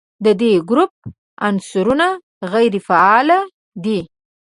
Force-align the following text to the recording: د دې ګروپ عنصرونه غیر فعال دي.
د 0.25 0.27
دې 0.41 0.51
ګروپ 0.69 0.91
عنصرونه 1.47 2.07
غیر 2.51 2.73
فعال 2.87 3.29
دي. 3.83 3.99